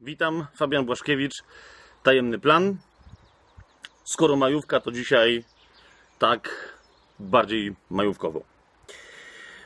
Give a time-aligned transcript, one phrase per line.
[0.00, 1.42] Witam, Fabian Błaszkiewicz,
[2.02, 2.76] Tajemny Plan.
[4.04, 5.44] Skoro majówka, to dzisiaj
[6.18, 6.72] tak
[7.20, 8.42] bardziej majówkowo.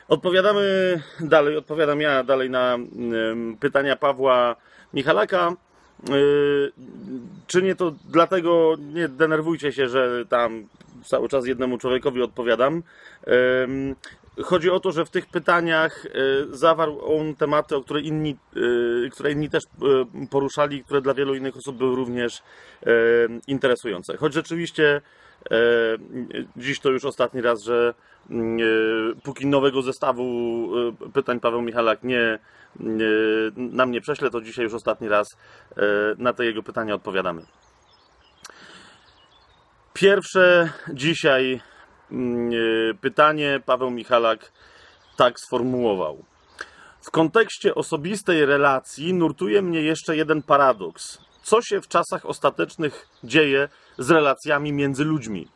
[0.07, 2.77] Odpowiadamy dalej, odpowiadam ja dalej na
[3.59, 4.55] pytania Pawła
[4.93, 5.53] Michalaka.
[6.09, 6.71] Yy,
[7.47, 10.67] czynię to dlatego, nie denerwujcie się, że tam
[11.05, 12.83] cały czas jednemu człowiekowi odpowiadam.
[14.43, 16.09] Chodzi o to, że w tych pytaniach y,
[16.49, 18.37] zawarł on tematy, o które inni,
[19.05, 22.43] y, które inni też y, poruszali, które dla wielu innych osób były również
[23.47, 24.17] interesujące.
[24.17, 25.01] Choć rzeczywiście
[26.57, 27.93] dziś to już ostatni raz, że
[28.31, 28.33] y,
[29.23, 30.23] póki nowego zestawu
[31.13, 32.39] pytań Paweł Michalak nie,
[32.81, 35.27] y, nam nie prześle, to dzisiaj już ostatni raz
[36.17, 37.41] na te jego pytania odpowiadamy.
[39.93, 41.70] Pierwsze dzisiaj mm,
[43.01, 44.51] pytanie Paweł Michalak
[45.17, 46.23] tak sformułował.
[47.01, 51.17] W kontekście osobistej relacji nurtuje mnie jeszcze jeden paradoks.
[51.43, 55.47] Co się w czasach ostatecznych dzieje z relacjami między ludźmi?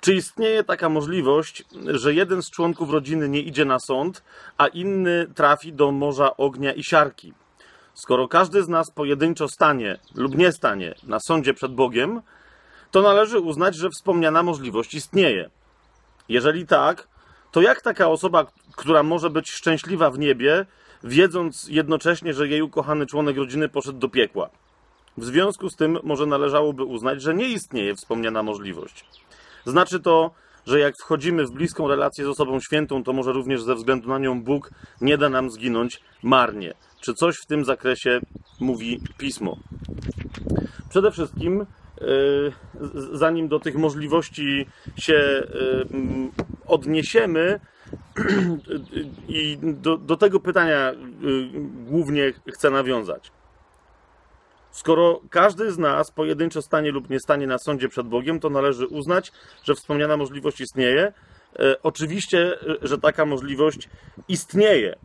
[0.00, 4.22] Czy istnieje taka możliwość, że jeden z członków rodziny nie idzie na sąd,
[4.58, 7.34] a inny trafi do morza ognia i siarki?
[7.94, 12.22] Skoro każdy z nas pojedynczo stanie lub nie stanie na sądzie przed Bogiem,
[12.96, 15.50] to należy uznać, że wspomniana możliwość istnieje.
[16.28, 17.08] Jeżeli tak,
[17.52, 20.66] to jak taka osoba, która może być szczęśliwa w niebie,
[21.04, 24.50] wiedząc jednocześnie, że jej ukochany członek rodziny poszedł do piekła?
[25.16, 29.04] W związku z tym może należałoby uznać, że nie istnieje wspomniana możliwość.
[29.66, 30.30] Znaczy to,
[30.66, 34.18] że jak wchodzimy w bliską relację z osobą świętą, to może również ze względu na
[34.18, 36.74] nią Bóg nie da nam zginąć marnie.
[37.00, 38.20] Czy coś w tym zakresie
[38.60, 39.56] mówi pismo?
[40.90, 41.66] Przede wszystkim
[43.12, 44.66] zanim do tych możliwości
[44.96, 45.42] się
[45.90, 46.30] mm,
[46.66, 47.60] odniesiemy
[49.28, 51.48] i do, do tego pytania yy,
[51.86, 53.32] głównie chcę nawiązać.
[54.70, 58.86] Skoro każdy z nas pojedynczo stanie lub nie stanie na sądzie przed Bogiem, to należy
[58.86, 59.32] uznać,
[59.64, 61.12] że wspomniana możliwość istnieje.
[61.58, 63.88] E, Oczywiście, że taka możliwość
[64.28, 64.96] istnieje.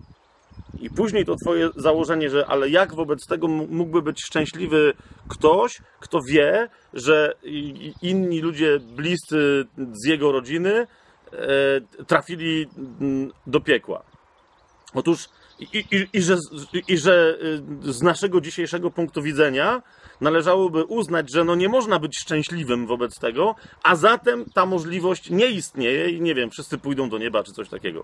[0.80, 4.94] I później to twoje założenie, że ale jak wobec tego mógłby być szczęśliwy
[5.28, 7.34] ktoś, kto wie, że
[8.02, 10.88] inni ludzie bliscy z jego rodziny
[11.32, 12.68] e, trafili
[13.02, 14.04] mm, do piekła.
[14.94, 15.30] Otóż
[15.62, 16.38] i, i, i, że,
[16.88, 17.38] i że
[17.88, 19.82] y, z naszego dzisiejszego punktu widzenia
[20.22, 25.48] należałoby uznać, że no nie można być szczęśliwym wobec tego, a zatem ta możliwość nie
[25.48, 28.04] istnieje i nie wiem, wszyscy pójdą do nieba czy coś takiego.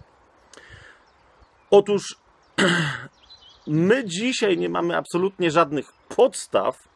[1.72, 2.16] Otóż
[3.68, 6.88] my dzisiaj nie mamy absolutnie żadnych podstaw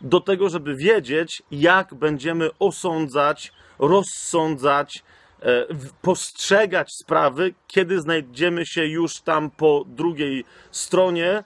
[0.00, 5.04] do tego, żeby wiedzieć, jak będziemy osądzać, rozsądzać,
[5.42, 5.66] e,
[6.02, 11.44] postrzegać sprawy, kiedy znajdziemy się już tam po drugiej stronie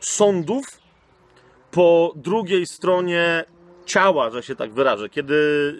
[0.00, 0.64] sądów,
[1.70, 3.44] po drugiej stronie
[3.86, 5.36] ciała, że się tak wyrażę, kiedy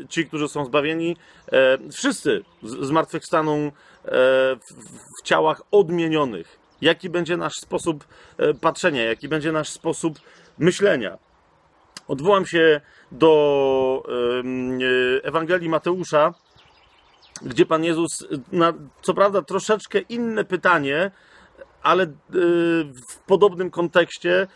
[0.08, 1.16] ci, którzy są zbawieni,
[1.52, 3.70] e, wszyscy zmartwychwstaną e,
[5.18, 6.61] w ciałach odmienionych.
[6.82, 8.04] Jaki będzie nasz sposób
[8.38, 10.18] e, patrzenia, jaki będzie nasz sposób
[10.58, 11.18] myślenia.
[12.08, 12.80] Odwołam się
[13.12, 14.02] do
[15.22, 16.34] e, Ewangelii Mateusza,
[17.42, 18.26] gdzie Pan Jezus, e,
[18.56, 18.72] na
[19.02, 21.10] co prawda troszeczkę inne pytanie,
[21.82, 22.08] ale e,
[23.08, 24.46] w podobnym kontekście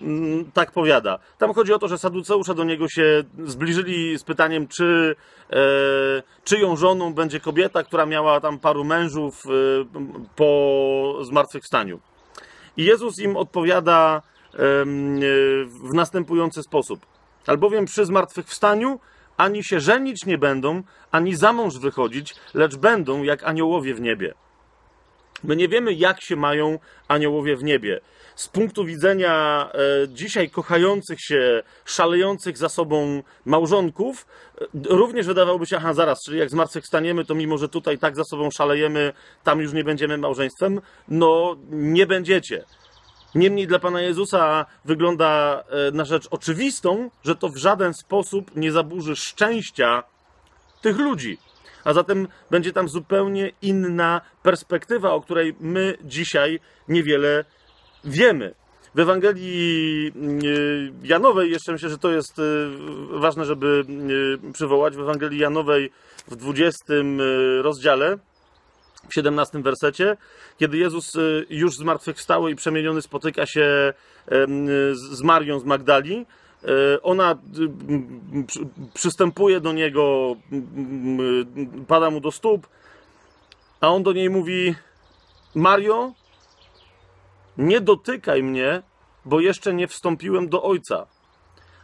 [0.00, 1.18] m, tak powiada.
[1.38, 5.16] Tam chodzi o to, że Saduceusze do niego się zbliżyli z pytaniem, czy
[5.50, 5.56] e,
[6.44, 9.50] czyją żoną będzie kobieta, która miała tam paru mężów e,
[10.36, 12.00] po zmartwychwstaniu.
[12.76, 14.22] I Jezus im odpowiada
[15.66, 17.06] w następujący sposób.
[17.46, 19.00] Albowiem przy zmartwychwstaniu
[19.36, 24.34] ani się żenić nie będą, ani za mąż wychodzić, lecz będą jak aniołowie w niebie.
[25.44, 26.78] My nie wiemy, jak się mają
[27.08, 28.00] aniołowie w niebie.
[28.36, 34.26] Z punktu widzenia e, dzisiaj kochających się, szalejących za sobą małżonków,
[34.60, 38.24] e, również wydawałoby się, aha, zaraz, czyli jak zmartwychwstaniemy, to mimo, że tutaj tak za
[38.24, 39.12] sobą szalejemy,
[39.44, 42.64] tam już nie będziemy małżeństwem, no nie będziecie.
[43.34, 48.72] Niemniej dla Pana Jezusa wygląda e, na rzecz oczywistą, że to w żaden sposób nie
[48.72, 50.02] zaburzy szczęścia
[50.82, 51.38] tych ludzi.
[51.88, 57.44] A zatem będzie tam zupełnie inna perspektywa, o której my dzisiaj niewiele
[58.04, 58.54] wiemy.
[58.94, 60.12] W Ewangelii
[60.44, 62.42] y, Janowej, jeszcze myślę, że to jest y,
[63.10, 63.84] ważne, żeby
[64.48, 65.90] y, przywołać, w Ewangelii Janowej
[66.28, 68.18] w 20 y, rozdziale,
[69.08, 70.16] w 17 wersecie,
[70.58, 71.12] kiedy Jezus
[71.50, 73.92] już zmartwychwstały i przemieniony spotyka się
[74.92, 76.26] z Marią z Magdali,
[77.02, 77.36] ona y,
[78.94, 80.66] przystępuje do niego, m,
[81.56, 82.66] m, pada mu do stóp,
[83.80, 84.74] a on do niej mówi:
[85.54, 86.12] Mario,
[87.58, 88.82] nie dotykaj mnie,
[89.24, 91.06] bo jeszcze nie wstąpiłem do Ojca.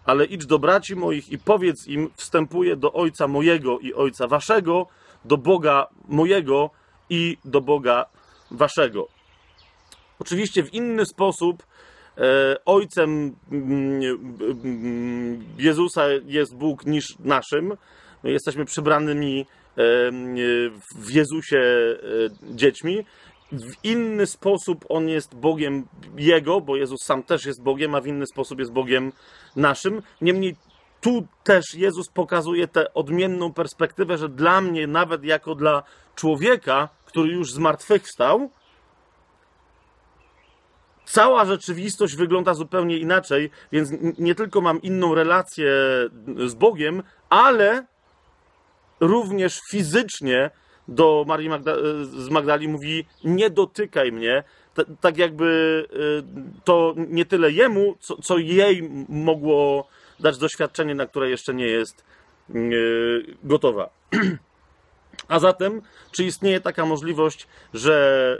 [0.04, 4.86] Ale idź do braci moich i powiedz im: Wstępuję do Ojca mojego i Ojca waszego,
[5.24, 6.70] do Boga mojego
[7.10, 8.06] i do Boga
[8.50, 9.08] waszego.
[10.18, 11.66] Oczywiście w inny sposób e,
[12.64, 14.02] ojcem mm,
[14.64, 17.76] mm, Jezusa jest Bóg niż naszym.
[18.22, 19.44] My jesteśmy przybranymi e,
[20.96, 21.96] w Jezusie e,
[22.56, 23.04] dziećmi.
[23.52, 28.06] W inny sposób on jest Bogiem Jego, bo Jezus sam też jest Bogiem, a w
[28.06, 29.12] inny sposób jest Bogiem
[29.56, 30.02] naszym.
[30.20, 30.56] Niemniej
[31.00, 35.82] tu też Jezus pokazuje tę odmienną perspektywę, że dla mnie, nawet jako dla
[36.14, 38.50] człowieka, który już zmartwychwstał,
[41.04, 45.70] cała rzeczywistość wygląda zupełnie inaczej, więc nie tylko mam inną relację
[46.46, 47.86] z Bogiem, ale
[49.00, 50.50] również fizycznie
[50.88, 54.42] do Marii Magda z Magdali mówi: Nie dotykaj mnie.
[54.74, 59.88] T tak jakby y, to nie tyle jemu, co, co jej mogło
[60.20, 62.04] dać doświadczenie, na które jeszcze nie jest
[62.54, 63.90] y, gotowa.
[65.28, 68.38] A zatem, czy istnieje taka możliwość, że,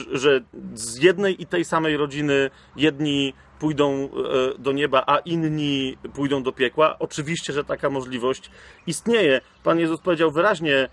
[0.00, 0.40] yy, że
[0.74, 6.52] z jednej i tej samej rodziny jedni pójdą yy, do nieba, a inni pójdą do
[6.52, 6.98] piekła?
[6.98, 8.50] Oczywiście, że taka możliwość
[8.86, 9.40] istnieje.
[9.62, 10.88] Pan Jezus powiedział wyraźnie,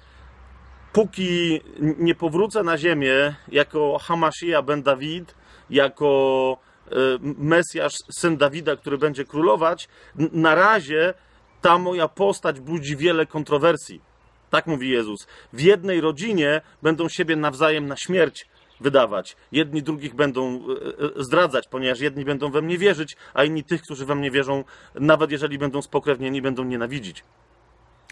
[0.93, 5.35] póki nie powrócę na ziemię jako Hamasija ben Dawid,
[5.69, 6.57] jako
[6.91, 11.13] yy, Mesjasz, syn Dawida, który będzie królować, na razie
[11.61, 14.01] ta moja postać budzi wiele kontrowersji.
[14.49, 15.27] Tak mówi Jezus.
[15.53, 18.47] W jednej rodzinie będą siebie nawzajem na śmierć
[18.81, 19.35] wydawać.
[19.51, 23.81] Jedni drugich będą e, e, zdradzać, ponieważ jedni będą we mnie wierzyć, a inni tych,
[23.81, 24.63] którzy we mnie wierzą,
[24.95, 27.23] nawet jeżeli będą spokrewnieni, będą nienawidzić.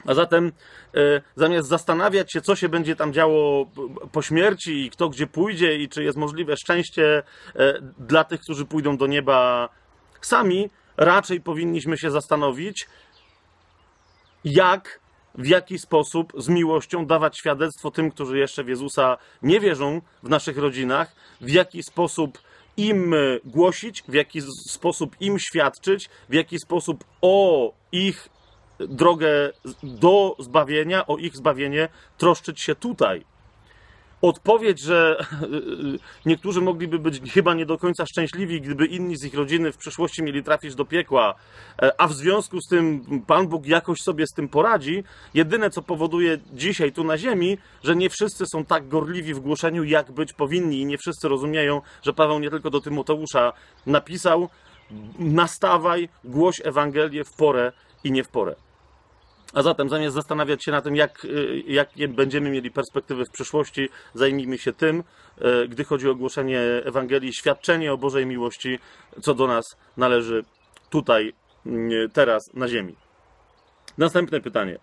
[0.06, 0.52] A zatem
[0.96, 3.72] e, zamiast zastanawiać się, co się będzie tam działo
[4.12, 7.24] po śmierci i kto gdzie pójdzie i czy jest możliwe szczęście
[8.00, 9.70] dla tych, którzy pójdą do nieba
[10.22, 12.88] sami, raczej powinniśmy się zastanowić,
[14.46, 15.00] jak
[15.38, 20.30] w jaki sposób z miłością dawać świadectwo tym, którzy jeszcze w Jezusa nie wierzą w
[20.30, 22.38] naszych rodzinach, w jaki sposób
[22.78, 23.16] im
[23.46, 28.30] głosić, w jaki sposób im świadczyć, w jaki sposób o ich
[28.80, 29.52] drogę
[29.84, 33.26] do zbawienia, o ich zbawienie troszczyć się tutaj
[34.30, 35.26] odpowiedź, że
[36.26, 40.24] niektórzy mogliby być chyba nie do końca szczęśliwi, gdyby inni z ich rodziny w przyszłości
[40.24, 41.36] mieli trafić do piekła,
[41.82, 45.04] e, a w związku z tym Pan Bóg jakoś sobie z tym poradzi.
[45.34, 49.84] Jedyne, co powoduje dzisiaj tu na ziemi, że nie wszyscy są tak gorliwi w głoszeniu,
[49.84, 53.54] jak być powinni i nie wszyscy rozumieją, że Paweł nie tylko do Tymoteusza
[53.86, 54.50] napisał
[55.20, 57.72] nastawaj, głoś Ewangelię w porę
[58.04, 58.56] i nie w porę.
[59.56, 63.90] A zatem zamiast zastanawiać się na tym, jak, y, jakie będziemy mieli perspektywy w przyszłości,
[64.14, 65.04] zajmijmy się tym,
[65.64, 68.80] y, gdy chodzi o głoszenie Ewangelii, świadczenie o Bożej miłości,
[69.22, 70.44] co do nas należy
[70.90, 71.34] tutaj,
[71.66, 72.96] y, teraz, na ziemi.
[73.98, 74.80] Następne pytanie.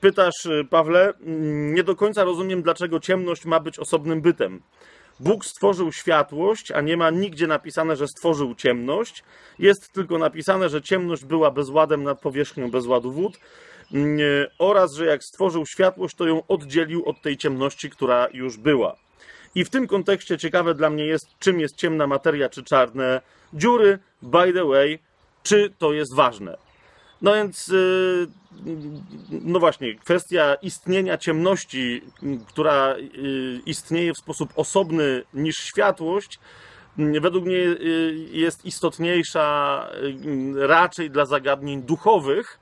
[0.00, 1.12] Pytasz, Pawle,
[1.74, 4.62] nie do końca rozumiem, dlaczego ciemność ma być osobnym bytem.
[5.20, 9.24] Bóg stworzył światłość, a nie ma nigdzie napisane, że stworzył ciemność.
[9.58, 13.38] Jest tylko napisane, że ciemność była bezładem nad powierzchnią bezładu wód
[13.92, 14.18] mm,
[14.58, 18.96] oraz, że jak stworzył światłość, to ją oddzielił od tej ciemności, która już była.
[19.54, 23.20] I w tym kontekście ciekawe dla mnie jest, czym jest ciemna materia czy czarne
[23.52, 23.98] dziury.
[24.22, 24.98] By the way,
[25.42, 26.56] czy to jest ważne?
[27.24, 28.26] No więc, y,
[29.30, 32.02] no właśnie, kwestia istnienia ciemności,
[32.48, 36.38] która y, istnieje w sposób osobny niż światłość,
[37.20, 39.88] według mnie y, jest istotniejsza
[40.56, 42.58] raczej dla zagadnień duchowych,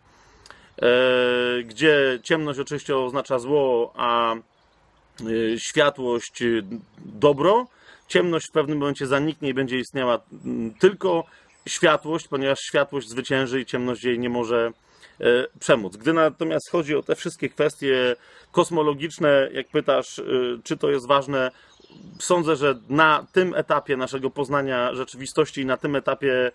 [0.83, 4.35] e, gdzie ciemność oczywiście oznacza zło, a
[5.59, 6.43] światłość
[6.99, 7.67] dobro.
[8.09, 10.21] Ciemność w pewnym momencie zaniknie i będzie istniała
[10.79, 11.25] tylko
[11.67, 14.73] światłość, ponieważ światłość zwycięży i ciemność jej nie może
[15.21, 15.25] e,
[15.61, 15.97] przemóc.
[15.97, 18.17] Gdy natomiast chodzi o te wszystkie kwestie
[18.53, 20.23] kosmologiczne, jak pytasz, e,
[20.65, 21.51] czy to jest ważne,
[22.19, 26.53] sądzę, że na tym etapie naszego poznania rzeczywistości i na tym etapie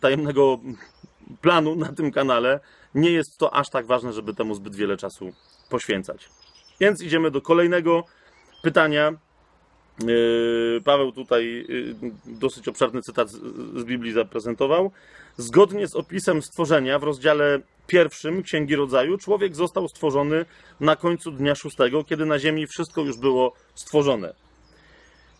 [0.00, 0.60] tajemnego
[1.40, 2.60] planu na tym kanale
[2.94, 5.32] nie jest to aż tak ważne, żeby temu zbyt wiele czasu
[5.68, 6.28] poświęcać.
[6.80, 8.04] Więc idziemy do kolejnego
[8.62, 9.12] pytania.
[10.06, 11.94] Yy, Paweł tutaj yy,
[12.26, 14.90] dosyć obszerny cytat z Biblii zaprezentował.
[15.36, 20.44] Zgodnie z opisem stworzenia w rozdziale pierwszym Księgi Rodzaju, człowiek został stworzony
[20.80, 24.34] na końcu dnia szóstego, kiedy na ziemi wszystko już było stworzone.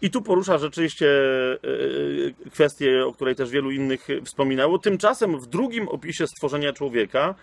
[0.02, 1.06] I tu porusza rzeczywiście
[1.62, 4.78] yy, kwestię, o której też wielu innych wspominało.
[4.78, 7.34] Tymczasem w drugim opisie stworzenia człowieka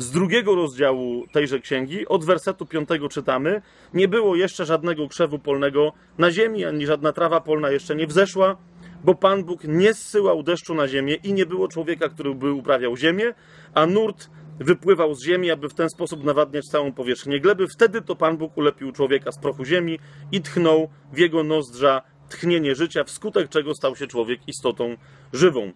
[0.00, 3.62] z drugiego rozdziału tejże księgi, od wersetu piątego czytamy:
[3.94, 8.56] Nie było jeszcze żadnego krzewu polnego na ziemi, ani żadna trawa polna jeszcze nie wzeszła,
[9.04, 12.96] bo Pan Bóg nie zsyłał deszczu na ziemię i nie było człowieka, który by uprawiał
[12.96, 13.34] ziemię,
[13.74, 17.66] a nurt wypływał z ziemi, aby w ten sposób nawadniać całą powierzchnię gleby.
[17.74, 19.98] Wtedy to Pan Bóg ulepił człowieka z prochu ziemi
[20.32, 24.96] i tchnął w jego nozdrza tchnienie życia, wskutek czego stał się człowiek istotą
[25.32, 25.72] żywą.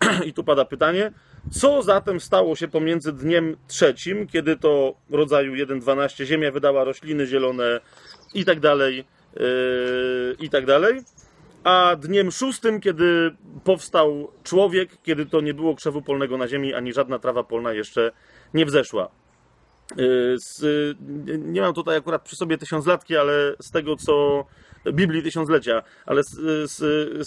[0.26, 1.12] I tu pada pytanie,
[1.50, 7.80] co zatem stało się pomiędzy dniem trzecim, kiedy to rodzaju 1.12 ziemia wydała rośliny zielone
[8.34, 9.04] i tak dalej,
[9.36, 11.00] yy, i tak dalej,
[11.64, 16.92] a dniem szóstym, kiedy powstał człowiek, kiedy to nie było krzewu polnego na ziemi, ani
[16.92, 18.12] żadna trawa polna jeszcze
[18.54, 19.08] nie wzeszła.
[19.96, 20.62] Yy, z,
[21.26, 24.44] nie mam tutaj akurat przy sobie tysiąclatki, ale z tego co
[24.92, 26.34] Biblii Tysiąclecia, ale z,
[26.70, 26.78] z,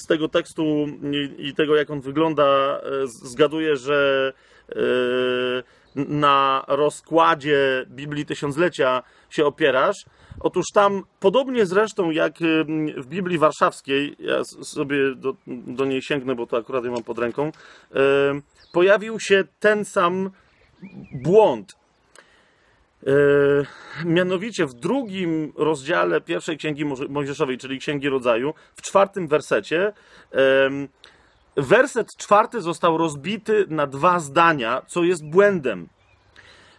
[0.02, 4.34] z tego tekstu i, i, tego, jak on wygląda, zgaduję, że
[4.76, 5.64] yy,
[5.96, 10.06] na rozkładzie Biblii Tysiąclecia się opierasz.
[10.40, 12.34] Otóż tam, podobnie zresztą jak
[12.98, 17.20] w Biblii Warszawskiej, ja sobie do, do niej sięgnę, bo to akurat ją mam pod
[17.20, 17.52] ręką,
[17.94, 18.02] yy,
[18.74, 20.30] pojawił się ten sam
[21.24, 21.79] błąd.
[23.04, 23.66] Yy,
[24.06, 29.94] mianowicie w drugim rozdziale pierwszej księgi Mojżeszowej, czyli Księgi Rodzaju, w czwartym wersecie,
[31.56, 35.88] werset czwarty został rozbity na dwa zdania, co jest błędem.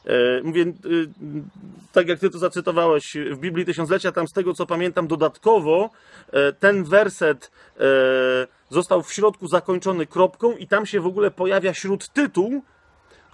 [0.04, 0.12] Yy,
[0.44, 0.64] mówię,
[1.92, 5.90] tak jak ty to zacytowałeś w Biblii Tysiąclecia, tam z tego co pamiętam dodatkowo,
[6.58, 7.50] ten werset
[8.70, 12.62] został w środku zakończony kropką i tam się w ogóle pojawia śródtytuł,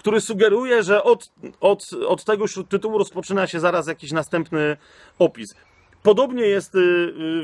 [0.07, 4.77] który sugeruje, że od, od, od tego tytułu rozpoczyna się zaraz jakiś następny
[5.19, 5.55] opis.
[6.03, 6.79] Podobnie jest y,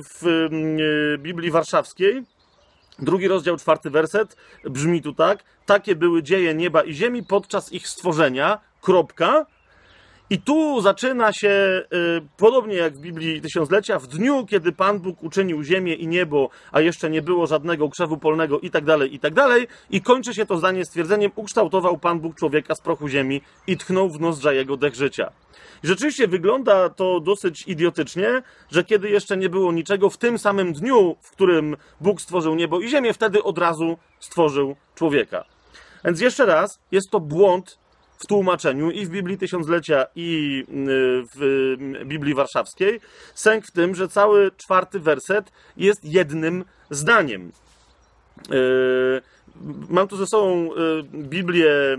[0.03, 2.23] w y, Biblii Warszawskiej.
[2.99, 7.89] Drugi rozdział, czwarty werset brzmi tu tak: Takie były dzieje nieba i ziemi podczas ich
[7.89, 8.61] stworzenia.
[8.81, 9.47] Kropka.
[10.33, 15.23] I tu zaczyna się, y, podobnie jak w Biblii Tysiąclecia, w dniu, kiedy Pan Bóg
[15.23, 19.19] uczynił ziemię i niebo, a jeszcze nie było żadnego krzewu polnego i tak dalej, i
[19.19, 19.69] tak dalej.
[19.91, 24.11] I kończy się to zdanie stwierdzeniem, ukształtował Pan Bóg człowieka z prochu ziemi i tchnął
[24.11, 25.33] w nozdrza jego dech życia.
[25.83, 31.17] Rzeczywiście wygląda to dosyć idiotycznie, że kiedy jeszcze nie było niczego, w tym samym dniu,
[31.23, 35.45] w którym Bóg stworzył niebo i ziemię, wtedy od razu stworzył człowieka.
[36.05, 37.82] Więc jeszcze raz, jest to błąd
[38.23, 40.75] w tłumaczeniu i w Biblii Tysiąclecia, i y,
[41.35, 43.01] w Biblii Warszawskiej.
[43.35, 47.53] Sęk w tym, że cały czwarty werset jest jednym zdaniem.
[48.53, 49.23] Y,
[49.89, 51.97] mam tu ze sobą y, Biblię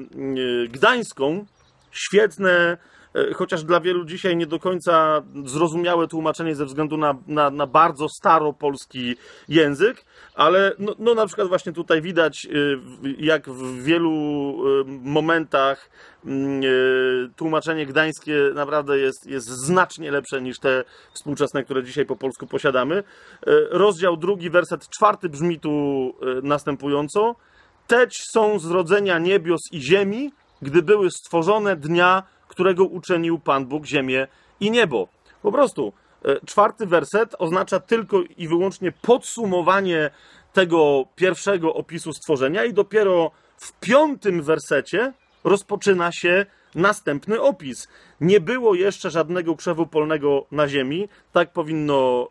[0.69, 1.45] Gdańską,
[1.91, 3.02] świetne E,
[3.36, 8.10] chociaż dla wielu dzisiaj nie do końca zrozumiałe tłumaczenie ze względu na, na, na bardzo
[8.10, 9.15] staropolski
[9.48, 10.05] język,
[10.36, 12.50] ale no, no na przykład właśnie tutaj widać, e,
[13.17, 15.89] jak w wielu e, momentach
[16.25, 16.62] mm,
[17.36, 23.03] tłumaczenie gdańskie naprawdę jest, jest znacznie lepsze niż te współczesne, które dzisiaj po polsku posiadamy.
[23.70, 27.36] Rozdział drugi, werset czwarty brzmi tu następująco.
[27.88, 34.27] Teć są zrodzenia niebios i ziemi, gdy były stworzone dnia którego uczynił Pan Bóg ziemię
[34.60, 35.07] i niebo.
[35.41, 35.93] Po prostu
[36.25, 40.10] e, czwarty werset oznacza tylko i wyłącznie podsumowanie
[40.53, 46.45] tego pierwszego opisu stworzenia, i dopiero w piątym wersecie rozpoczyna się
[46.75, 47.88] następny opis.
[48.22, 52.27] Nie było jeszcze żadnego krzewu polnego na ziemi, tak powinno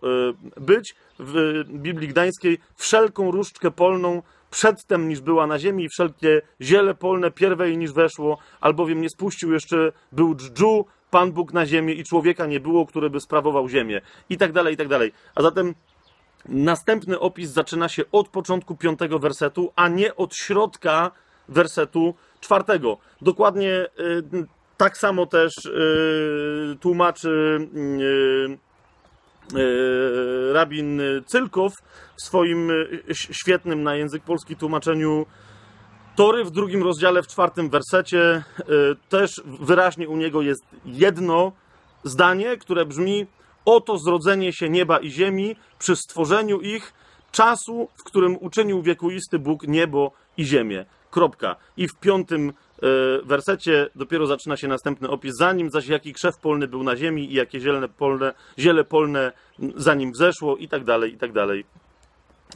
[0.56, 0.94] e, być.
[1.18, 7.30] W Biblii Gdańskiej wszelką różdżkę polną przedtem niż była na ziemi i wszelkie ziele polne
[7.30, 12.46] pierwej niż weszło, albowiem nie spuścił jeszcze był dżdżu, Pan Bóg na ziemię i człowieka
[12.46, 14.00] nie było, który by sprawował ziemię.
[14.30, 15.12] I tak dalej, i tak dalej.
[15.34, 15.74] A zatem
[16.48, 21.10] następny opis zaczyna się od początku piątego wersetu, a nie od środka
[21.48, 22.98] wersetu czwartego.
[23.22, 27.58] Dokładnie y, tak samo też y, tłumaczy
[28.00, 28.72] y,
[29.50, 29.56] E,
[30.52, 31.72] rabin Cylkow
[32.16, 35.26] w swoim e, świetnym na język polski tłumaczeniu
[36.16, 38.44] Tory w drugim rozdziale, w czwartym wersecie,
[39.08, 41.52] też wyraźnie u niego jest jedno
[42.04, 43.26] zdanie, które brzmi:
[43.64, 46.92] Oto zrodzenie się nieba i ziemi przy stworzeniu ich,
[47.32, 50.84] czasu, w którym uczynił wiekuisty Bóg niebo i ziemię.
[51.10, 51.56] Kropka.
[51.76, 52.52] I w piątym
[53.24, 57.34] wersecie dopiero zaczyna się następny opis, zanim zaś jaki krzew polny był na ziemi i
[57.34, 59.32] jakie zielone polne, ziele polne
[59.76, 61.64] zanim wzeszło i tak dalej, i tak dalej.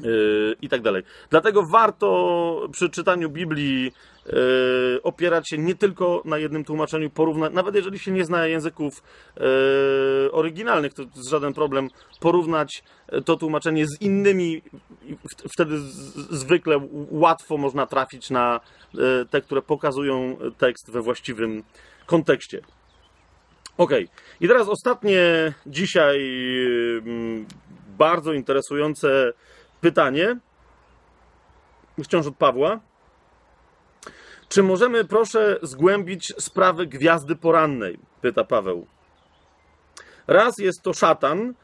[0.00, 1.02] Yy, i tak dalej.
[1.30, 3.92] Dlatego warto przy czytaniu Biblii
[5.02, 9.02] opierać się nie tylko na jednym tłumaczeniu, porównać, nawet jeżeli się nie zna języków
[9.36, 11.88] yy, oryginalnych, to jest żaden problem,
[12.20, 12.84] porównać
[13.24, 14.62] to tłumaczenie z innymi,
[15.52, 15.78] wtedy
[16.30, 18.60] zwykle łatwo można trafić na
[19.30, 21.62] te, które pokazują tekst we właściwym
[22.06, 22.60] kontekście.
[23.78, 23.90] Ok,
[24.40, 26.30] i teraz ostatnie dzisiaj
[27.98, 29.32] bardzo interesujące
[29.80, 30.36] pytanie,
[32.04, 32.80] wciąż od Pawła.
[34.48, 37.98] Czy możemy, proszę, zgłębić sprawę gwiazdy porannej?
[38.20, 38.86] Pyta Paweł.
[40.26, 41.54] Raz jest to szatan,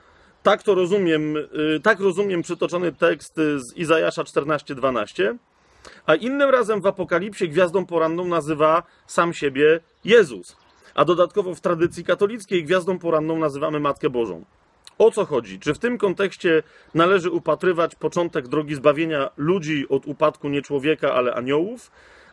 [0.42, 5.36] tak to rozumiem, y, tak rozumiem przytoczony tekst z Izajasza 14:12,
[6.06, 10.56] a innym razem w Apokalipsie gwiazdą poranną nazywa sam siebie Jezus.
[10.94, 14.44] A dodatkowo w tradycji katolickiej gwiazdą poranną nazywamy Matkę Bożą.
[14.98, 15.60] O co chodzi?
[15.60, 16.62] Czy w tym kontekście
[16.94, 21.90] należy upatrywać początek drogi zbawienia ludzi od upadku nie człowieka, ale aniołów?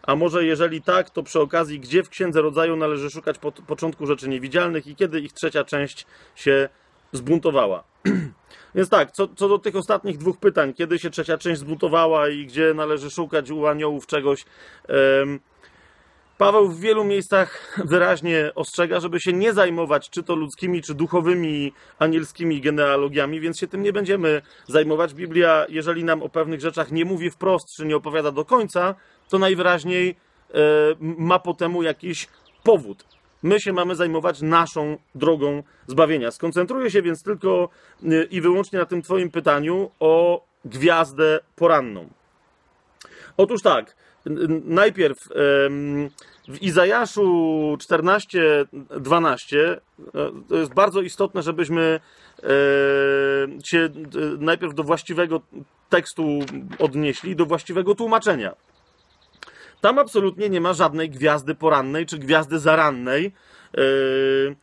[0.09, 4.05] A może jeżeli tak, to przy okazji, gdzie w Księdze Rodzaju należy szukać po początku
[4.05, 6.69] rzeczy niewidzialnych i kiedy ich trzecia część się
[7.11, 7.83] zbuntowała?
[8.75, 12.45] Więc tak, co, co, do tych ostatnich dwóch pytań, kiedy się trzecia część zbuntowała i
[12.45, 14.45] gdzie należy szukać u aniołów czegoś,
[15.19, 15.39] um,
[16.39, 21.73] Paweł w wielu miejscach wyraźnie ostrzega, żeby się nie zajmować czy to ludzkimi, czy duchowymi,
[21.99, 25.13] anielskimi genealogiami, więc się tym nie będziemy zajmować.
[25.13, 28.95] Biblia, jeżeli nam o pewnych rzeczach nie mówi wprost, czy nie opowiada do końca,
[29.29, 30.15] to najwyraźniej e,
[30.99, 32.27] ma po temu jakiś
[32.63, 33.05] powód.
[33.43, 36.31] My się mamy zajmować naszą drogą zbawienia.
[36.31, 37.69] Skoncentruję się więc tylko
[38.03, 42.09] e, i wyłącznie na tym Twoim pytaniu o gwiazdę poranną.
[43.37, 43.95] Otóż tak,
[44.65, 45.17] najpierw
[46.47, 49.79] w Izajaszu 14:12 e,
[50.49, 51.99] to jest bardzo istotne, żebyśmy
[53.65, 53.89] się
[54.39, 55.41] najpierw do właściwego
[55.89, 56.39] tekstu
[56.79, 58.55] odnieśli, do właściwego tłumaczenia.
[59.81, 63.31] Tam absolutnie nie ma żadnej gwiazdy porannej czy gwiazdy zarannej.
[63.77, 64.55] Yy,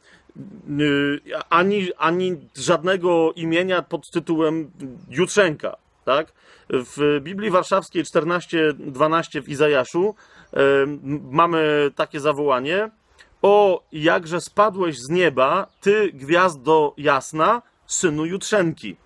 [0.68, 1.20] yy,
[1.50, 4.70] ani, ani żadnego imienia pod tytułem
[5.10, 5.76] Jutrzenka.
[6.04, 6.32] Tak?
[6.70, 10.14] W Biblii Warszawskiej 14:12 w Izajaszu
[10.52, 10.60] yy,
[11.30, 12.90] mamy takie zawołanie:
[13.42, 18.96] O, jakże spadłeś z nieba, ty gwiazdo jasna, synu Jutrzenki.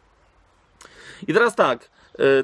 [1.29, 1.91] I teraz tak,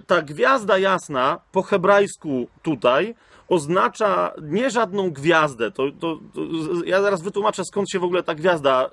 [0.07, 3.15] ta gwiazda jasna po hebrajsku tutaj
[3.49, 5.71] oznacza nie żadną gwiazdę.
[5.71, 6.41] To, to, to,
[6.85, 8.89] ja zaraz wytłumaczę, skąd się w ogóle ta gwiazda e,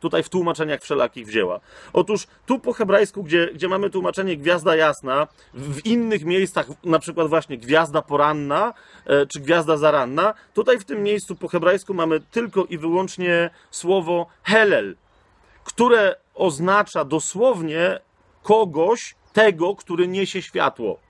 [0.00, 1.60] tutaj w tłumaczeniach wszelakich wzięła.
[1.92, 7.28] Otóż tu po hebrajsku, gdzie, gdzie mamy tłumaczenie gwiazda jasna, w innych miejscach, na przykład
[7.28, 8.74] właśnie gwiazda poranna
[9.06, 14.26] e, czy gwiazda zaranna, tutaj w tym miejscu po hebrajsku mamy tylko i wyłącznie słowo
[14.42, 14.96] helel,
[15.64, 18.00] które oznacza dosłownie
[18.42, 21.05] kogoś, tego, który niesie światło.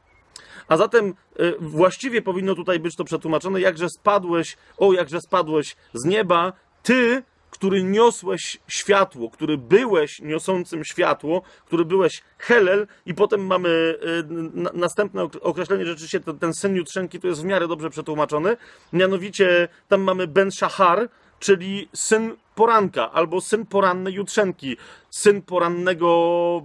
[0.68, 6.04] A zatem y, właściwie powinno tutaj być to przetłumaczone, jakże spadłeś, o jakże spadłeś z
[6.04, 13.68] nieba, ty, który niosłeś światło, który byłeś niosącym światło, który byłeś Helel i potem mamy
[13.68, 18.56] y, następne określenie, rzeczywiście ten, ten syn Jutrzenki to jest w miarę dobrze przetłumaczony,
[18.92, 24.76] mianowicie tam mamy Ben Shahar, czyli syn poranka, albo syn porannej Jutrzenki,
[25.10, 26.62] syn porannego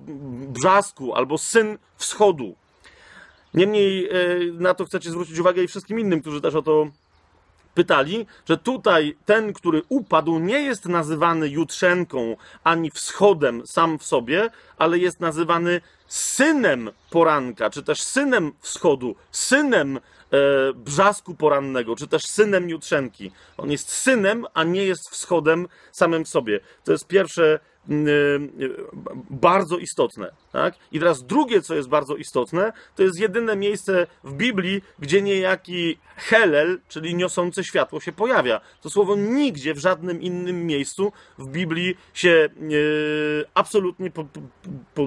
[0.47, 2.55] brzasku, albo syn wschodu.
[3.53, 4.13] Niemniej e,
[4.53, 6.87] na to chcecie zwrócić uwagę i wszystkim innym, którzy też o to
[7.73, 14.49] pytali, że tutaj ten, który upadł, nie jest nazywany jutrzenką ani wschodem sam w sobie,
[14.77, 19.99] ale jest nazywany synem poranka, czy też synem wschodu, synem e,
[20.73, 23.31] brzasku porannego, czy też synem jutrzenki.
[23.57, 26.59] On jest synem, a nie jest wschodem samym w sobie.
[26.83, 27.59] To jest pierwsze
[29.29, 30.31] bardzo istotne.
[30.51, 30.75] Tak?
[30.91, 35.97] I teraz drugie, co jest bardzo istotne, to jest jedyne miejsce w Biblii, gdzie niejaki
[36.15, 38.61] Helel, czyli niosący światło, się pojawia.
[38.81, 44.11] To słowo nigdzie w żadnym innym miejscu w Biblii się y, absolutnie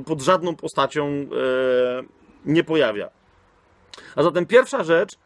[0.04, 1.26] pod, żadną postacią
[2.44, 3.10] nie pojawia.
[4.16, 5.16] A zatem pierwsza rzecz,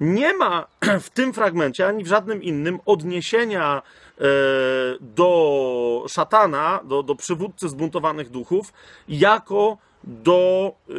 [0.00, 0.66] nie ma
[1.00, 3.82] w tym fragmencie ani w żadnym innym odniesienia
[5.00, 8.72] do szatana, do, do przywódcy zbuntowanych duchów,
[9.08, 10.92] jako do e,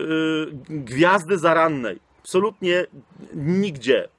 [0.70, 2.00] gwiazdy zarannej.
[2.20, 2.86] Absolutnie
[3.34, 4.10] nigdzie.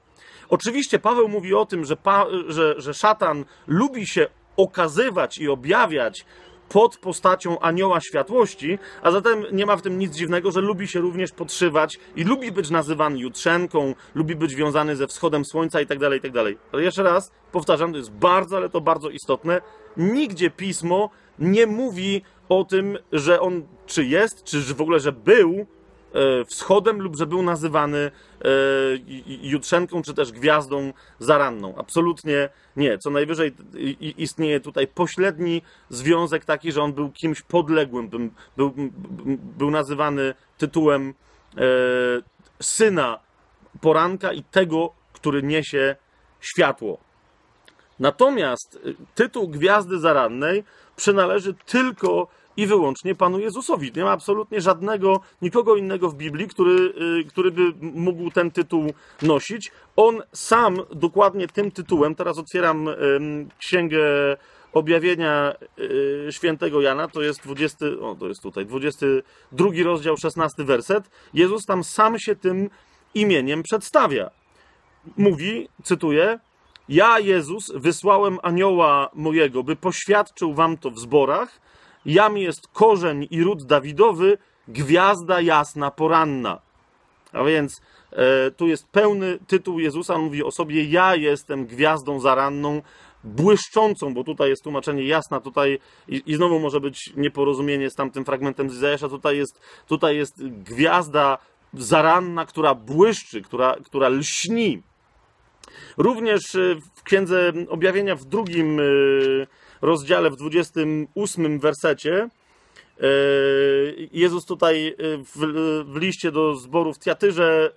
[0.49, 6.25] Oczywiście Paweł mówi o tym, że, pa, że, że szatan lubi się okazywać i objawiać
[6.69, 11.01] pod postacią anioła światłości, a zatem nie ma w tym nic dziwnego, że lubi się
[11.01, 16.15] również podszywać i lubi być nazywany jutrzenką, lubi być wiązany ze wschodem słońca itd., tak
[16.15, 16.45] itd.
[16.45, 19.61] Tak ale jeszcze raz powtarzam, to jest bardzo, ale to bardzo istotne.
[19.97, 25.67] Nigdzie pismo nie mówi o tym, że on czy jest, czy w ogóle, że był
[26.47, 28.11] wschodem lub że był nazywany e,
[29.27, 31.75] jutrzenką czy też gwiazdą zaranną.
[31.77, 32.99] Absolutnie nie.
[32.99, 33.55] Co najwyżej
[34.17, 38.11] istnieje tutaj pośredni związek taki, że on był kimś podległym,
[38.57, 38.75] był,
[39.59, 41.15] był nazywany tytułem
[41.57, 41.63] e,
[42.61, 43.19] syna
[43.81, 45.97] poranka i tego, który niesie
[46.41, 46.99] światło.
[47.99, 48.79] Natomiast
[49.15, 50.65] tytuł Gwiazdy Zarannej
[50.97, 53.93] przynależy tylko i wyłącznie Panu Jezusowi.
[53.97, 58.93] Nie ma absolutnie żadnego, nikogo innego w Biblii, który, y, który by mógł ten tytuł
[59.23, 59.73] nosić.
[59.97, 62.89] On sam dokładnie tym tytułem, teraz otwieram
[63.59, 63.99] księgę
[64.73, 71.11] objawienia y, świętego Jana, to jest 20, o to jest tutaj, 22 rozdział, 16 werset.
[71.35, 72.71] Jezus tam sam się tym
[73.15, 74.31] imieniem przedstawia.
[75.17, 76.39] Mówi, cytuję,
[76.89, 81.68] ja, Jezus, wysłałem anioła mojego, by poświadczył wam to w zborach.
[82.09, 86.61] Jam jest korzeń i ród Dawidowy, gwiazda jasna poranna.
[87.33, 87.81] A więc
[88.13, 90.15] e, tu jest pełny tytuł Jezusa.
[90.15, 92.83] On mówi o sobie: Ja jestem gwiazdą zaranną,
[93.25, 98.25] błyszczącą, bo tutaj jest tłumaczenie jasna, tutaj i, i znowu może być nieporozumienie z tamtym
[98.25, 99.09] fragmentem z Izajasza.
[99.09, 101.39] Tutaj jest, tutaj jest gwiazda
[101.75, 104.83] zaranna, która błyszczy, która, która lśni.
[105.97, 108.83] Również e, w Księdze Objawienia w drugim e,
[109.83, 112.29] rozdziale, w 28 wersecie,
[113.01, 113.09] e,
[114.13, 115.39] Jezus tutaj w,
[115.93, 117.73] w liście do zboru w Tiatyrze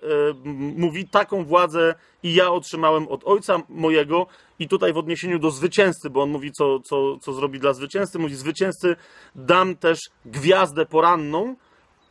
[0.76, 4.26] mówi taką władzę i ja otrzymałem od Ojca mojego.
[4.58, 8.18] I tutaj w odniesieniu do zwycięzcy, bo on mówi co, co, co zrobi dla zwycięzcy,
[8.18, 8.96] mówi zwycięzcy
[9.34, 11.56] dam też gwiazdę poranną,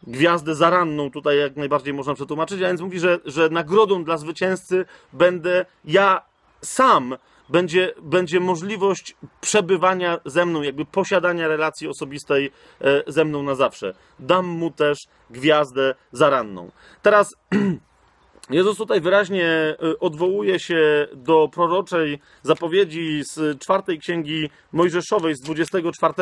[0.07, 4.85] gwiazdę zaranną, tutaj jak najbardziej można przetłumaczyć, a więc mówi, że, że nagrodą dla zwycięzcy
[5.13, 6.21] będę ja
[6.61, 7.15] sam,
[7.51, 13.93] będzie, będzie możliwość przebywania ze mną, jakby posiadania relacji osobistej e, ze mną na zawsze.
[14.19, 16.71] Dam mu też gwiazdę zaranną.
[17.01, 17.35] Teraz
[18.49, 26.13] Jezus tutaj wyraźnie e, odwołuje się do proroczej zapowiedzi z czwartej księgi Mojżeszowej, z 24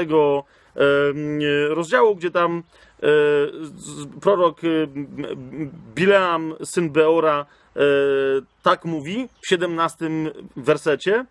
[1.69, 2.63] rozdziału, gdzie tam
[3.03, 3.07] e,
[4.21, 4.61] prorok
[5.95, 7.79] Bileam, syn Beora, e,
[8.63, 10.09] tak mówi w 17
[10.55, 11.25] wersecie.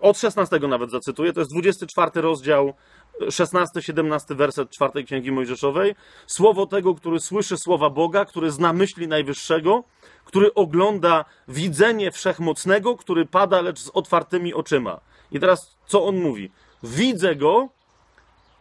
[0.00, 2.74] Od 16 nawet zacytuję, to jest 24 rozdział
[3.20, 5.94] 16-17 werset czwartej Księgi Mojżeszowej.
[6.26, 9.84] Słowo tego, który słyszy słowa Boga, który zna myśli Najwyższego,
[10.24, 15.00] który ogląda widzenie Wszechmocnego, który pada, lecz z otwartymi oczyma.
[15.34, 16.50] I teraz co on mówi?
[16.82, 17.68] Widzę go,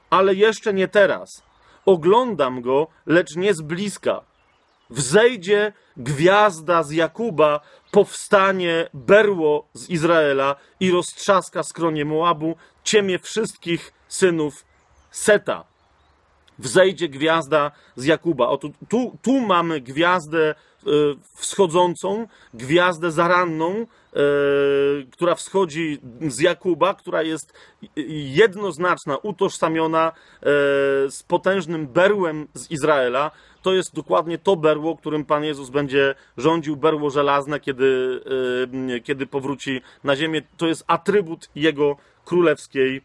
[0.10, 1.44] ale jeszcze nie teraz.
[1.86, 4.22] Oglądam go, lecz nie z bliska.
[4.90, 7.60] Wzejdzie gwiazda z Jakuba,
[7.92, 14.66] powstanie berło z Izraela i roztrzaska skronie Moabu, ciemię wszystkich synów
[15.12, 15.64] Seta.
[16.60, 18.48] Wzejdzie gwiazda z Jakuba.
[18.48, 20.56] Oto tu, tu mamy gwiazdę
[21.34, 23.86] wschodzącą, gwiazdę zaranną, e,
[25.12, 27.54] która wschodzi z Jakuba, która jest
[28.36, 30.44] jednoznaczna, utożsamiona e,
[31.12, 33.32] z potężnym berłem z Izraela.
[33.62, 38.22] To jest dokładnie to berło, którym Pan Jezus będzie rządził, berło żelazne, kiedy,
[39.04, 40.42] kiedy powróci na ziemię.
[40.58, 43.02] To jest atrybut Jego królewskiej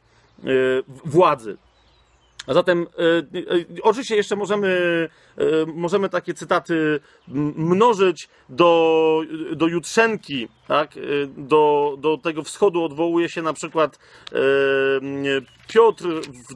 [1.05, 1.57] władzy.
[2.49, 2.87] A zatem
[3.35, 5.09] y, y, oczywiście jeszcze możemy,
[5.75, 7.01] możemy takie cytaty
[7.57, 9.23] mnożyć do,
[9.57, 10.91] do Jutrzenki, tak?
[11.37, 13.99] do, do tego wschodu odwołuje się na przykład
[15.69, 16.55] Piotr w,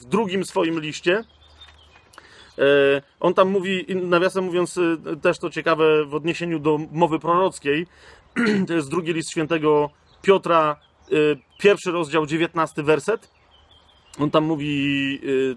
[0.00, 1.24] w drugim swoim liście.
[3.20, 4.80] On tam mówi, nawiasem mówiąc,
[5.22, 7.86] też to ciekawe w odniesieniu do mowy prorockiej.
[8.68, 9.90] To jest drugi list świętego
[10.22, 10.76] Piotra,
[11.58, 13.41] pierwszy rozdział, dziewiętnasty werset.
[14.18, 15.56] On tam mówi y,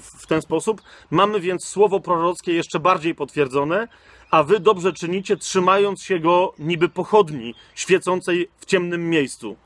[0.00, 3.88] w ten sposób: Mamy więc słowo prorockie jeszcze bardziej potwierdzone,
[4.30, 9.56] a wy dobrze czynicie, trzymając się go niby pochodni świecącej w ciemnym miejscu.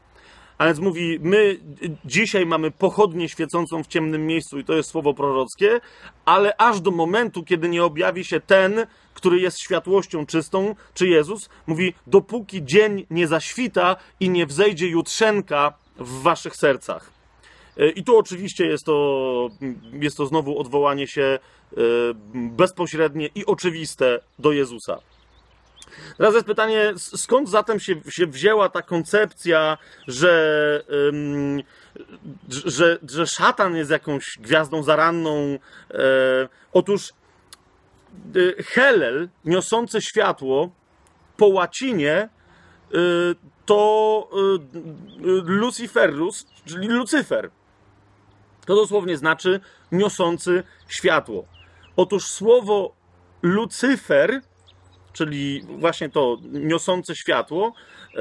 [0.58, 1.58] A więc mówi, my
[2.04, 5.80] dzisiaj mamy pochodnię świecącą w ciemnym miejscu i to jest słowo prorockie,
[6.24, 11.48] ale aż do momentu, kiedy nie objawi się ten, który jest światłością czystą, czy Jezus,
[11.66, 17.11] mówi, dopóki dzień nie zaświta i nie wzejdzie jutrzenka w waszych sercach.
[17.76, 19.48] E, I tu oczywiście jest to,
[19.92, 21.76] jest to znowu odwołanie się e,
[22.34, 24.98] bezpośrednie i oczywiste do Jezusa.
[26.18, 31.62] Teraz jest pytanie, skąd zatem się, się wzięła ta koncepcja, że, ym,
[32.48, 35.58] że, że szatan jest jakąś gwiazdą zaranną?
[35.90, 35.98] E,
[36.72, 37.12] otóż
[38.36, 40.70] y, Helel, niosący światło,
[41.36, 42.28] po łacinie
[42.94, 42.98] y,
[43.66, 47.50] to y, Luciferus, czyli Lucyfer.
[48.66, 49.60] To dosłownie znaczy
[49.92, 51.44] niosący światło.
[51.96, 52.94] Otóż słowo
[53.42, 54.40] Lucyfer
[55.12, 57.72] czyli właśnie to niosące światło,
[58.14, 58.18] e,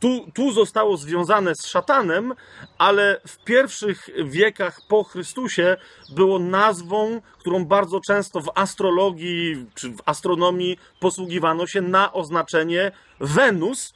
[0.00, 2.34] tu, tu zostało związane z szatanem,
[2.78, 5.76] ale w pierwszych wiekach po Chrystusie
[6.14, 13.94] było nazwą, którą bardzo często w astrologii czy w astronomii posługiwano się na oznaczenie Wenus,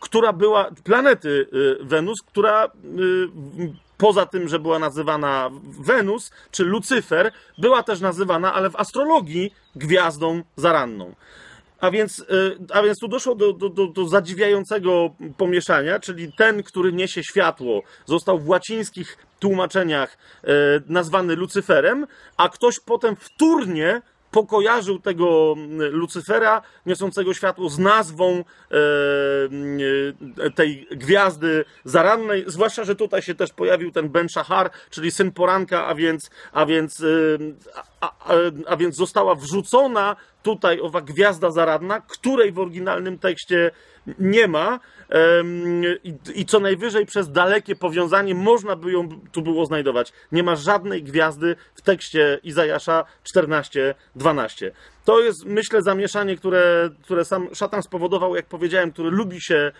[0.00, 1.28] która była, planety
[1.80, 2.70] y, Wenus, która y,
[4.00, 10.42] poza tym, że była nazywana Wenus czy Lucyfer, była też nazywana, ale w astrologii, gwiazdą
[10.56, 11.14] zaranną.
[11.80, 12.24] A więc, y,
[12.72, 17.82] a więc tu doszło do, do, do, do zadziwiającego pomieszania, czyli ten, który niesie światło,
[18.06, 20.18] został w łacińskich tłumaczeniach
[20.86, 28.44] nazwany Lucyferem, a ktoś potem wtórnie pokojarzył tego mm, Lucyfera niosącego światło z nazwą e,
[30.46, 35.32] e, tej gwiazdy zarannej, zwłaszcza, że tutaj się też pojawił ten Ben Shahar, czyli syn
[35.32, 37.04] poranka, a więc, a więc, e,
[38.00, 38.34] a, a,
[38.66, 43.70] a więc została wrzucona tutaj owa gwiazda zaradna, której w oryginalnym tekście
[44.18, 44.80] nie ma
[46.34, 50.12] i co najwyżej przez dalekie powiązanie można by ją tu było znajdować.
[50.32, 54.70] Nie ma żadnej gwiazdy w tekście Izajasza 14:12.
[55.04, 59.72] To jest, myślę, zamieszanie, które, które sam szatan spowodował, jak powiedziałem, który lubi się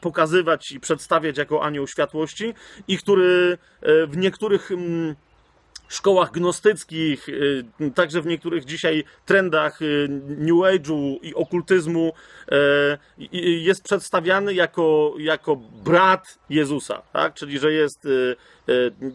[0.00, 2.54] pokazywać i przedstawiać jako anioł światłości
[2.88, 4.70] i który e, w niektórych
[5.94, 12.12] szkołach gnostyckich, y, także w niektórych dzisiaj trendach y, New Age'u i okultyzmu
[12.52, 17.34] y, jest przedstawiany jako, jako brat Jezusa, tak?
[17.34, 18.08] czyli że jest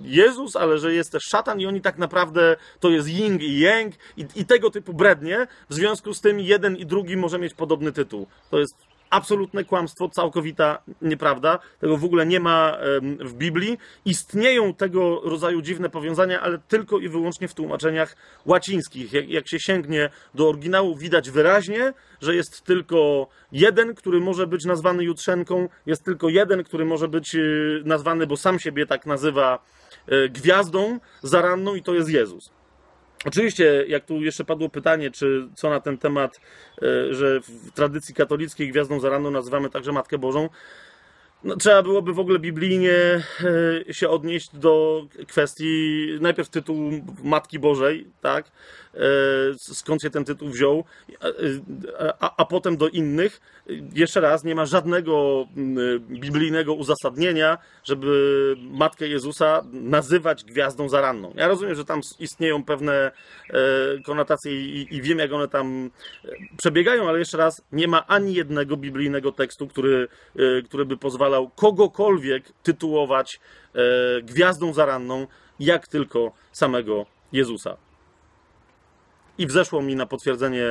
[0.02, 3.94] Jezus, ale że jest też szatan i oni tak naprawdę to jest yin i yang
[4.18, 7.92] i, i tego typu brednie, w związku z tym jeden i drugi może mieć podobny
[7.92, 8.28] tytuł.
[8.52, 11.60] To jest absolutne kłamstwo, całkowita nieprawda.
[11.80, 12.78] Tego w ogóle nie ma
[13.20, 13.78] w Biblii.
[14.06, 18.16] Istnieją tego rodzaju dziwne powiązania, ale tylko i wyłącznie w tłumaczeniach
[18.46, 19.14] łacińskich.
[19.14, 24.66] Jak, jak się sięgnie do oryginału, widać wyraźnie, że jest tylko jeden, który może być
[24.66, 29.60] nazwany Jutrzenką, jest tylko jeden, który może być y, nazwany, bo sam siebie tak nazywa,
[30.12, 32.57] y, gwiazdą zaranną i to jest Jezus.
[33.26, 36.42] Oczywiście, jak tu jeszcze padło pytanie, czy co na ten temat,
[36.82, 40.50] e, że w tradycji katolickiej gwiazdą zaranną nazywamy także Matkę Bożą,
[41.44, 42.94] no, trzeba byłoby w ogóle biblijnie
[43.88, 46.92] e, się odnieść do kwestii najpierw tytułu
[47.24, 48.52] Matki Bożej, tak?
[48.94, 49.00] E,
[49.60, 50.84] skąd się ten tytuł wziął,
[52.20, 53.42] a, a, potem do innych.
[53.94, 55.46] Jeszcze raz, nie ma żadnego
[56.10, 61.34] biblijnego uzasadnienia, żeby Matkę Jezusa nazywać gwiazdą zaranną.
[61.36, 63.12] Ja rozumiem, że tam istnieją pewne
[63.50, 63.54] e,
[64.06, 65.90] konotacje i, i wiem, jak one tam
[66.58, 70.08] przebiegają, ale jeszcze raz, nie ma ani jednego biblijnego tekstu, który,
[70.66, 73.40] który by pozwalał kogokolwiek tytułować
[74.24, 75.28] gwiazdą zaranną,
[75.60, 77.78] jak tylko samego Jezusa.
[79.38, 80.66] I wzeszło mi na potwierdzenie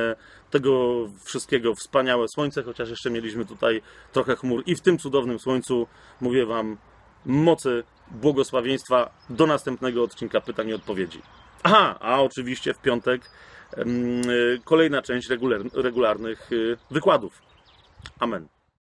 [0.49, 4.63] tego wszystkiego wspaniałe słońce, chociaż jeszcze mieliśmy tutaj trochę chmur.
[4.65, 5.87] I w tym cudownym słońcu
[6.21, 6.77] mówię Wam
[7.25, 9.09] mocy, błogosławieństwa.
[9.29, 11.21] Do następnego odcinka pytań i odpowiedzi.
[11.63, 13.29] Aha, a oczywiście w piątek
[14.63, 15.29] kolejna część
[15.73, 17.41] regularnych y, wykładów.
[18.19, 18.56] Amen.